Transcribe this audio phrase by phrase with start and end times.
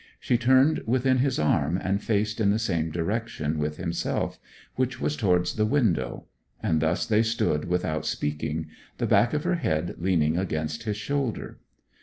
[0.19, 4.39] She turned within his arm, and faced in the same direction with himself,
[4.75, 6.25] which was towards the window;
[6.63, 8.65] and thus they stood without speaking,
[8.97, 11.59] the back of her head leaning against his shoulder.